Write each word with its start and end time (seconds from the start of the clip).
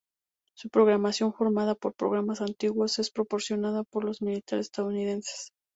Su 0.57 0.69
programación, 0.69 1.31
formada 1.31 1.75
por 1.75 1.93
programas 1.93 2.41
antiguos, 2.41 2.97
está 2.97 3.13
proporcionada 3.13 3.83
por 3.83 4.03
los 4.03 4.19
militares 4.23 4.65
estadounidenses. 4.65 5.51